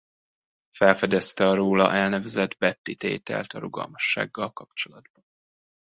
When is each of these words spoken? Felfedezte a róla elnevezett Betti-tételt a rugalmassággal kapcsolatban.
Felfedezte 0.75 1.47
a 1.47 1.53
róla 1.53 1.91
elnevezett 1.91 2.57
Betti-tételt 2.57 3.53
a 3.53 3.59
rugalmassággal 3.59 4.53
kapcsolatban. 4.53 5.25